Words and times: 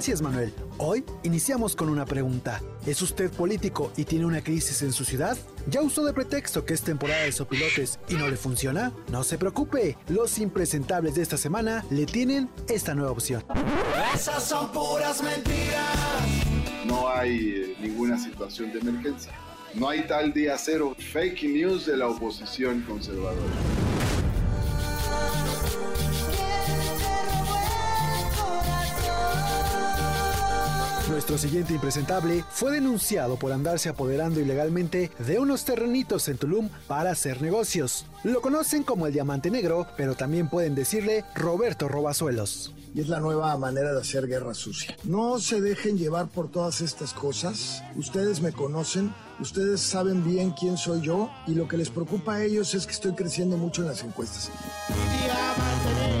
Gracias, 0.00 0.22
Manuel. 0.22 0.50
Hoy 0.78 1.04
iniciamos 1.24 1.76
con 1.76 1.90
una 1.90 2.06
pregunta. 2.06 2.62
¿Es 2.86 3.02
usted 3.02 3.30
político 3.30 3.92
y 3.98 4.04
tiene 4.04 4.24
una 4.24 4.42
crisis 4.42 4.80
en 4.80 4.94
su 4.94 5.04
ciudad? 5.04 5.36
¿Ya 5.66 5.82
usó 5.82 6.06
de 6.06 6.14
pretexto 6.14 6.64
que 6.64 6.72
es 6.72 6.80
temporada 6.80 7.24
de 7.24 7.32
sopilotes 7.32 8.00
y 8.08 8.14
no 8.14 8.26
le 8.26 8.38
funciona? 8.38 8.94
No 9.12 9.22
se 9.24 9.36
preocupe, 9.36 9.98
los 10.08 10.38
impresentables 10.38 11.16
de 11.16 11.22
esta 11.22 11.36
semana 11.36 11.84
le 11.90 12.06
tienen 12.06 12.48
esta 12.66 12.94
nueva 12.94 13.10
opción. 13.10 13.44
Esas 14.14 14.42
son 14.42 14.72
puras 14.72 15.22
mentiras. 15.22 15.84
No 16.86 17.06
hay 17.10 17.50
eh, 17.50 17.76
ninguna 17.78 18.16
situación 18.16 18.72
de 18.72 18.78
emergencia. 18.78 19.34
No 19.74 19.90
hay 19.90 20.06
tal 20.06 20.32
día 20.32 20.56
cero 20.56 20.96
fake 21.12 21.42
news 21.42 21.84
de 21.84 21.98
la 21.98 22.08
oposición 22.08 22.80
conservadora. 22.88 23.52
Nuestro 31.20 31.36
siguiente 31.36 31.74
impresentable 31.74 32.46
fue 32.50 32.72
denunciado 32.72 33.36
por 33.36 33.52
andarse 33.52 33.90
apoderando 33.90 34.40
ilegalmente 34.40 35.10
de 35.18 35.38
unos 35.38 35.66
terrenitos 35.66 36.26
en 36.28 36.38
Tulum 36.38 36.70
para 36.88 37.10
hacer 37.10 37.42
negocios. 37.42 38.06
Lo 38.24 38.40
conocen 38.40 38.84
como 38.84 39.06
el 39.06 39.12
Diamante 39.12 39.50
Negro, 39.50 39.86
pero 39.98 40.14
también 40.14 40.48
pueden 40.48 40.74
decirle 40.74 41.26
Roberto 41.34 41.88
Robazuelos. 41.88 42.74
Y 42.94 43.02
es 43.02 43.08
la 43.08 43.20
nueva 43.20 43.54
manera 43.58 43.92
de 43.92 44.00
hacer 44.00 44.28
guerra 44.28 44.54
sucia. 44.54 44.96
No 45.04 45.38
se 45.38 45.60
dejen 45.60 45.98
llevar 45.98 46.28
por 46.28 46.50
todas 46.50 46.80
estas 46.80 47.12
cosas. 47.12 47.82
Ustedes 47.96 48.40
me 48.40 48.52
conocen, 48.52 49.14
ustedes 49.40 49.82
saben 49.82 50.24
bien 50.24 50.52
quién 50.58 50.78
soy 50.78 51.02
yo 51.02 51.30
y 51.46 51.54
lo 51.54 51.68
que 51.68 51.76
les 51.76 51.90
preocupa 51.90 52.36
a 52.36 52.44
ellos 52.44 52.72
es 52.72 52.86
que 52.86 52.92
estoy 52.92 53.12
creciendo 53.12 53.58
mucho 53.58 53.82
en 53.82 53.88
las 53.88 54.02
encuestas. 54.02 54.50
Diamante 54.88 56.19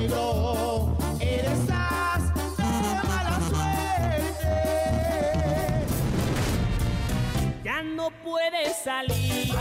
no 8.10 8.30
puedes 8.30 8.76
salir. 8.76 9.54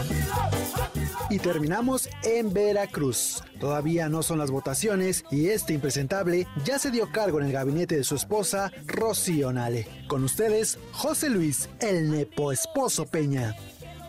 Y 1.30 1.40
terminamos 1.40 2.10
en 2.24 2.54
Veracruz. 2.54 3.44
Todavía 3.60 4.10
no 4.10 4.24
son 4.24 4.40
las 4.40 4.52
votaciones 4.52 5.24
y 5.30 5.50
este 5.50 5.74
impresentable 5.74 6.48
ya 6.66 6.80
se 6.80 6.92
dio 6.92 7.12
cargo 7.12 7.40
en 7.40 7.48
el 7.48 7.52
gabinete 7.52 7.98
de 7.98 8.04
su 8.04 8.16
esposa, 8.16 8.72
Rocío 8.86 9.54
Nale. 9.54 9.88
Con 10.08 10.24
ustedes, 10.24 10.80
José 10.92 11.30
Luis, 11.30 11.70
el 11.80 12.10
nepo 12.10 12.52
esposo 12.52 13.06
Peña. 13.06 13.56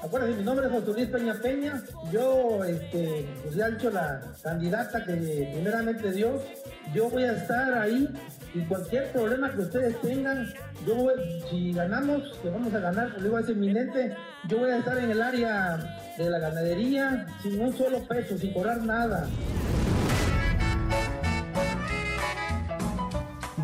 Acuérdense, 0.03 0.39
mi 0.39 0.45
nombre 0.45 0.67
es 0.67 0.73
José 0.73 0.93
Luis 0.93 1.09
Peña 1.09 1.35
Peña. 1.35 1.83
Yo, 2.11 2.65
este, 2.65 3.29
pues 3.43 3.55
ya 3.55 3.67
he 3.67 3.73
hecho 3.75 3.91
la 3.91 4.23
candidata 4.43 5.05
que 5.05 5.13
primeramente 5.53 6.13
Dios, 6.13 6.43
yo 6.95 7.11
voy 7.11 7.25
a 7.25 7.33
estar 7.33 7.75
ahí 7.75 8.09
y 8.55 8.61
cualquier 8.65 9.13
problema 9.13 9.51
que 9.53 9.61
ustedes 9.61 10.01
tengan, 10.01 10.53
yo 10.87 10.95
voy, 10.95 11.15
si 11.51 11.73
ganamos, 11.73 12.23
que 12.43 12.49
vamos 12.49 12.73
a 12.75 12.81
ganar, 12.81 13.11
pues 13.13 13.23
digo, 13.23 13.39
es 13.39 13.49
inminente, 13.49 14.17
yo 14.49 14.59
voy 14.59 14.71
a 14.71 14.79
estar 14.79 14.99
en 14.99 15.11
el 15.11 15.23
área 15.23 15.77
de 16.19 16.31
la 16.31 16.39
ganadería 16.39 17.27
sin 17.43 17.61
un 17.61 17.77
solo 17.77 18.07
peso, 18.07 18.37
sin 18.39 18.53
cobrar 18.53 18.83
nada. 18.83 19.29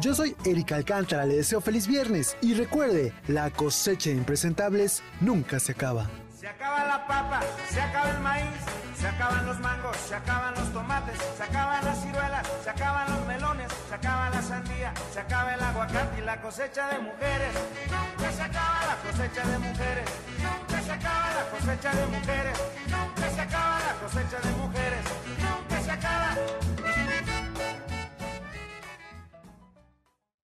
Yo 0.01 0.15
soy 0.15 0.37
Erika 0.45 0.77
Alcántara, 0.77 1.27
le 1.27 1.37
deseo 1.37 1.61
feliz 1.61 1.89
viernes 1.89 2.37
y 2.41 2.55
recuerde, 2.55 3.13
la 3.27 3.51
cosecha 3.51 4.11
de 4.11 4.17
impresentables 4.17 5.03
nunca 5.21 5.59
se 5.59 5.73
acaba. 5.73 6.07
Se 6.39 6.47
acaba 6.47 6.87
la 6.87 7.07
papa, 7.09 7.41
se 7.69 7.81
acaba 7.81 8.11
el 8.11 8.21
maíz, 8.21 8.47
se 8.97 9.09
acaban 9.09 9.47
los 9.47 9.59
mangos, 9.59 9.97
se 9.97 10.15
acaban 10.15 10.55
los 10.55 10.73
tomates, 10.73 11.19
se 11.37 11.43
acaban 11.43 11.85
las 11.85 12.03
ciruelas, 12.03 12.47
se 12.63 12.71
acaban 12.71 13.11
los 13.11 13.27
melones, 13.27 13.66
acaba 13.97 14.31
la 14.31 14.43
sandía, 14.43 14.93
se 15.13 15.21
acaba 15.21 15.55
el 15.55 15.63
aguacate 15.63 16.19
y 16.19 16.25
la 16.25 16.41
cosecha 16.41 16.89
de 16.89 16.99
mujeres. 16.99 17.53
Nunca 17.91 18.33
se 18.33 18.43
acaba 18.43 18.81
la 18.87 18.97
cosecha 18.97 19.43
de 19.47 19.59
mujeres, 19.59 20.09
nunca 20.39 20.83
se 20.83 20.93
acaba 20.93 21.29
la 21.35 21.51
cosecha 21.51 21.91
de 21.95 22.07
mujeres, 22.07 22.59
nunca 22.89 23.31
se 23.31 23.41
acaba 23.41 23.79
la 23.81 23.95
cosecha 23.95 24.39
de 24.41 24.51
mujeres. 24.51 24.56